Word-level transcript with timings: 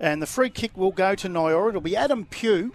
And 0.00 0.22
the 0.22 0.26
free 0.26 0.50
kick 0.50 0.76
will 0.76 0.92
go 0.92 1.14
to 1.14 1.28
Nyora. 1.28 1.70
It'll 1.70 1.80
be 1.80 1.96
Adam 1.96 2.24
Pugh 2.24 2.72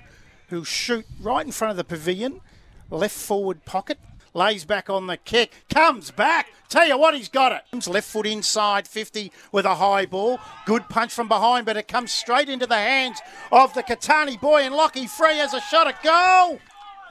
who'll 0.49 0.63
shoot 0.63 1.05
right 1.19 1.45
in 1.45 1.51
front 1.51 1.71
of 1.71 1.77
the 1.77 1.83
pavilion, 1.83 2.41
left 2.89 3.15
forward 3.15 3.65
pocket. 3.65 3.99
Lays 4.35 4.65
back 4.65 4.89
on 4.89 5.05
the 5.05 5.17
kick, 5.17 5.51
comes 5.69 6.09
back. 6.09 6.47
Tell 6.67 6.87
you 6.87 6.97
what, 6.97 7.13
he's 7.13 7.29
got 7.29 7.51
it. 7.51 7.87
Left 7.87 8.07
foot 8.07 8.25
inside 8.25 8.87
50 8.87 9.31
with 9.51 9.63
a 9.63 9.75
high 9.75 10.07
ball. 10.07 10.39
Good 10.65 10.89
punch 10.89 11.13
from 11.13 11.27
behind, 11.27 11.67
but 11.67 11.77
it 11.77 11.87
comes 11.87 12.11
straight 12.11 12.49
into 12.49 12.65
the 12.65 12.73
hands 12.73 13.19
of 13.51 13.75
the 13.75 13.83
Catani 13.83 14.41
boy. 14.41 14.63
And 14.63 14.73
Lockie 14.73 15.05
Free 15.05 15.37
has 15.37 15.53
a 15.53 15.61
shot 15.61 15.85
at 15.85 16.01
goal. 16.01 16.59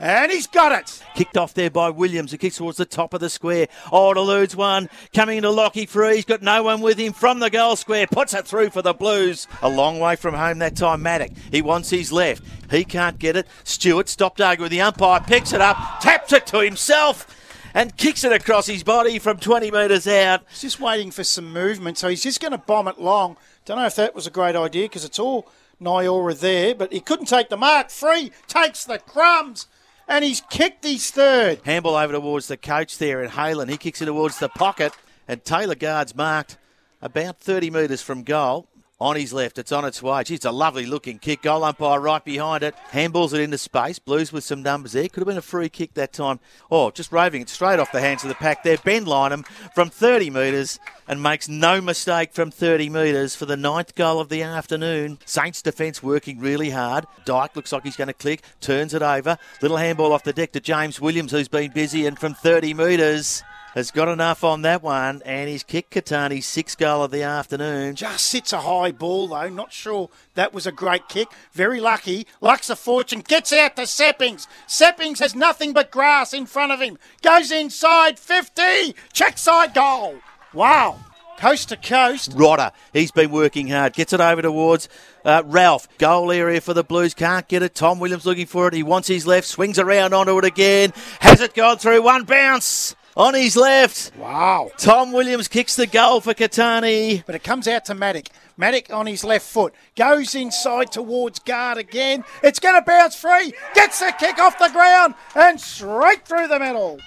And 0.00 0.32
he's 0.32 0.46
got 0.46 0.72
it. 0.72 1.02
Kicked 1.14 1.36
off 1.36 1.54
there 1.54 1.70
by 1.70 1.90
Williams, 1.90 2.32
who 2.32 2.38
kicks 2.38 2.56
towards 2.56 2.78
the 2.78 2.84
top 2.84 3.14
of 3.14 3.20
the 3.20 3.30
square. 3.30 3.68
Oh, 3.92 4.10
it 4.10 4.16
eludes 4.16 4.56
one. 4.56 4.88
Coming 5.14 5.36
into 5.36 5.50
Lockie 5.50 5.86
Free. 5.86 6.16
He's 6.16 6.24
got 6.24 6.42
no 6.42 6.62
one 6.62 6.80
with 6.80 6.98
him 6.98 7.12
from 7.12 7.38
the 7.38 7.50
goal 7.50 7.76
square. 7.76 8.06
Puts 8.06 8.34
it 8.34 8.46
through 8.46 8.70
for 8.70 8.82
the 8.82 8.94
Blues. 8.94 9.46
A 9.60 9.68
long 9.68 10.00
way 10.00 10.16
from 10.16 10.34
home 10.34 10.58
that 10.58 10.76
time, 10.76 11.02
Maddock. 11.02 11.30
He 11.50 11.62
wants 11.62 11.90
his 11.90 12.10
left. 12.10 12.42
He 12.70 12.84
can't 12.84 13.18
get 13.18 13.36
it. 13.36 13.46
Stewart 13.64 14.08
stopped 14.08 14.40
arguing 14.40 14.64
with 14.64 14.72
the 14.72 14.80
umpire, 14.80 15.20
picks 15.20 15.52
it 15.52 15.60
up, 15.60 15.76
taps 16.00 16.32
it 16.32 16.46
to 16.48 16.60
himself. 16.60 17.38
And 17.74 17.96
kicks 17.96 18.22
it 18.24 18.32
across 18.32 18.66
his 18.66 18.82
body 18.82 19.18
from 19.18 19.38
20 19.38 19.70
metres 19.70 20.06
out. 20.06 20.42
He's 20.50 20.60
just 20.60 20.80
waiting 20.80 21.10
for 21.10 21.24
some 21.24 21.52
movement, 21.52 21.96
so 21.96 22.08
he's 22.08 22.22
just 22.22 22.40
going 22.40 22.52
to 22.52 22.58
bomb 22.58 22.86
it 22.86 23.00
long. 23.00 23.38
Don't 23.64 23.78
know 23.78 23.86
if 23.86 23.96
that 23.96 24.14
was 24.14 24.26
a 24.26 24.30
great 24.30 24.56
idea 24.56 24.84
because 24.84 25.06
it's 25.06 25.18
all 25.18 25.48
Nyora 25.80 26.38
there, 26.38 26.74
but 26.74 26.92
he 26.92 27.00
couldn't 27.00 27.26
take 27.26 27.48
the 27.48 27.56
mark. 27.56 27.88
Free 27.88 28.30
takes 28.46 28.84
the 28.84 28.98
crumbs 28.98 29.68
and 30.08 30.24
he's 30.24 30.42
kicked 30.50 30.84
his 30.84 31.10
third. 31.10 31.60
Handball 31.64 31.96
over 31.96 32.12
towards 32.12 32.48
the 32.48 32.56
coach 32.56 32.98
there, 32.98 33.22
and 33.22 33.32
Halen 33.32 33.70
he 33.70 33.76
kicks 33.76 34.02
it 34.02 34.06
towards 34.06 34.38
the 34.38 34.48
pocket, 34.48 34.92
and 35.28 35.44
Taylor 35.44 35.74
Guard's 35.74 36.14
marked 36.14 36.58
about 37.00 37.40
30 37.40 37.70
metres 37.70 38.02
from 38.02 38.22
goal. 38.22 38.68
On 39.02 39.16
his 39.16 39.32
left, 39.32 39.58
it's 39.58 39.72
on 39.72 39.84
its 39.84 40.00
way. 40.00 40.22
Gee, 40.22 40.36
it's 40.36 40.44
a 40.44 40.52
lovely 40.52 40.86
looking 40.86 41.18
kick. 41.18 41.42
Goal 41.42 41.64
umpire 41.64 41.98
right 41.98 42.24
behind 42.24 42.62
it. 42.62 42.76
Handballs 42.92 43.34
it 43.34 43.40
into 43.40 43.58
space. 43.58 43.98
Blues 43.98 44.32
with 44.32 44.44
some 44.44 44.62
numbers 44.62 44.92
there. 44.92 45.08
Could 45.08 45.22
have 45.22 45.26
been 45.26 45.36
a 45.36 45.42
free 45.42 45.68
kick 45.68 45.94
that 45.94 46.12
time. 46.12 46.38
Oh, 46.70 46.92
just 46.92 47.10
roving 47.10 47.42
it 47.42 47.48
straight 47.48 47.80
off 47.80 47.90
the 47.90 47.98
hands 47.98 48.22
of 48.22 48.28
the 48.28 48.36
pack 48.36 48.62
there. 48.62 48.78
Ben 48.78 49.04
Lynham 49.04 49.44
from 49.74 49.90
30 49.90 50.30
metres 50.30 50.78
and 51.08 51.20
makes 51.20 51.48
no 51.48 51.80
mistake 51.80 52.32
from 52.32 52.52
30 52.52 52.90
metres 52.90 53.34
for 53.34 53.44
the 53.44 53.56
ninth 53.56 53.96
goal 53.96 54.20
of 54.20 54.28
the 54.28 54.42
afternoon. 54.42 55.18
Saints 55.24 55.62
defence 55.62 56.00
working 56.00 56.38
really 56.38 56.70
hard. 56.70 57.04
Dyke 57.24 57.56
looks 57.56 57.72
like 57.72 57.82
he's 57.82 57.96
going 57.96 58.06
to 58.06 58.14
click. 58.14 58.42
Turns 58.60 58.94
it 58.94 59.02
over. 59.02 59.36
Little 59.60 59.78
handball 59.78 60.12
off 60.12 60.22
the 60.22 60.32
deck 60.32 60.52
to 60.52 60.60
James 60.60 61.00
Williams, 61.00 61.32
who's 61.32 61.48
been 61.48 61.72
busy, 61.72 62.06
and 62.06 62.16
from 62.20 62.34
30 62.34 62.72
metres 62.74 63.42
has 63.74 63.90
got 63.90 64.08
enough 64.08 64.44
on 64.44 64.62
that 64.62 64.82
one, 64.82 65.22
and 65.24 65.48
he's 65.48 65.62
kicked 65.62 65.92
Catani's 65.94 66.46
sixth 66.46 66.78
goal 66.78 67.02
of 67.02 67.10
the 67.10 67.22
afternoon. 67.22 67.94
Just 67.94 68.26
sits 68.26 68.52
a 68.52 68.60
high 68.60 68.92
ball, 68.92 69.28
though. 69.28 69.48
Not 69.48 69.72
sure 69.72 70.10
that 70.34 70.52
was 70.52 70.66
a 70.66 70.72
great 70.72 71.08
kick. 71.08 71.28
Very 71.52 71.80
lucky. 71.80 72.26
Lucks 72.40 72.70
a 72.70 72.76
fortune. 72.76 73.20
Gets 73.20 73.52
out 73.52 73.76
to 73.76 73.82
Seppings. 73.82 74.46
Seppings 74.68 75.20
has 75.20 75.34
nothing 75.34 75.72
but 75.72 75.90
grass 75.90 76.34
in 76.34 76.46
front 76.46 76.72
of 76.72 76.80
him. 76.80 76.98
Goes 77.22 77.50
inside 77.50 78.18
50. 78.18 78.94
Check 79.12 79.38
side 79.38 79.74
goal. 79.74 80.16
Wow. 80.52 80.98
Coast 81.38 81.70
to 81.70 81.76
coast. 81.76 82.32
Rodder, 82.32 82.72
he's 82.92 83.10
been 83.10 83.32
working 83.32 83.66
hard. 83.68 83.94
Gets 83.94 84.12
it 84.12 84.20
over 84.20 84.42
towards 84.42 84.88
uh, 85.24 85.42
Ralph. 85.46 85.88
Goal 85.98 86.30
area 86.30 86.60
for 86.60 86.74
the 86.74 86.84
Blues. 86.84 87.14
Can't 87.14 87.48
get 87.48 87.62
it. 87.62 87.74
Tom 87.74 87.98
Williams 87.98 88.26
looking 88.26 88.46
for 88.46 88.68
it. 88.68 88.74
He 88.74 88.82
wants 88.82 89.08
his 89.08 89.26
left. 89.26 89.48
Swings 89.48 89.78
around 89.78 90.12
onto 90.12 90.38
it 90.38 90.44
again. 90.44 90.92
Has 91.20 91.40
it 91.40 91.54
gone 91.54 91.78
through? 91.78 92.02
One 92.02 92.24
bounce 92.24 92.94
on 93.16 93.34
his 93.34 93.56
left. 93.56 94.16
Wow. 94.16 94.70
Tom 94.78 95.12
Williams 95.12 95.48
kicks 95.48 95.76
the 95.76 95.86
goal 95.86 96.20
for 96.20 96.34
Catani. 96.34 97.24
But 97.26 97.34
it 97.34 97.44
comes 97.44 97.68
out 97.68 97.84
to 97.86 97.94
Maddock. 97.94 98.26
Maddock 98.56 98.92
on 98.92 99.06
his 99.06 99.24
left 99.24 99.46
foot. 99.46 99.74
Goes 99.96 100.34
inside 100.34 100.92
towards 100.92 101.38
guard 101.38 101.78
again. 101.78 102.24
It's 102.42 102.58
going 102.58 102.80
to 102.80 102.84
bounce 102.84 103.16
free. 103.16 103.52
Gets 103.74 104.00
the 104.00 104.14
kick 104.18 104.38
off 104.38 104.58
the 104.58 104.70
ground 104.70 105.14
and 105.34 105.60
straight 105.60 106.26
through 106.26 106.48
the 106.48 106.58
middle. 106.58 106.98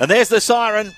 And 0.00 0.10
there's 0.10 0.28
the 0.28 0.40
siren. 0.40 0.92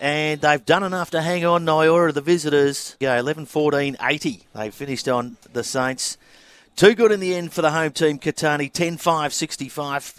And 0.00 0.40
they've 0.40 0.64
done 0.64 0.82
enough 0.82 1.12
to 1.12 1.22
hang 1.22 1.44
on 1.44 1.64
Nyora, 1.64 2.12
the 2.12 2.20
visitors. 2.20 2.96
Yeah, 2.98 3.18
11 3.20 3.46
14 3.46 3.96
80. 4.02 4.42
They 4.54 4.70
finished 4.70 5.08
on 5.08 5.36
the 5.52 5.62
Saints. 5.62 6.18
Too 6.74 6.94
good 6.94 7.12
in 7.12 7.20
the 7.20 7.34
end 7.34 7.52
for 7.52 7.62
the 7.62 7.70
home 7.70 7.92
team, 7.92 8.18
Catani. 8.18 8.72
10 8.72 8.96
5 8.96 9.32
65. 9.32 10.14